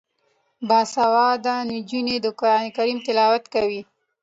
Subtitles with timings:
[0.67, 3.81] باسواده نجونې د قران کریم تلاوت کوي.